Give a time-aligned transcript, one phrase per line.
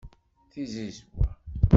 [0.51, 1.03] Tizizwa